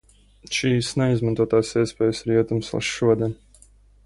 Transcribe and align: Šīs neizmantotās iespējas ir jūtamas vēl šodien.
Šīs 0.59 0.87
neizmantotās 1.01 1.75
iespējas 1.83 2.23
ir 2.25 2.35
jūtamas 2.39 2.73
vēl 2.79 2.85
šodien. 2.95 3.39